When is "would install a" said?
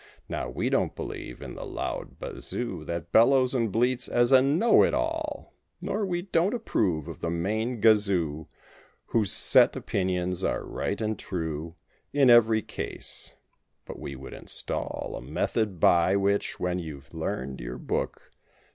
14.15-15.21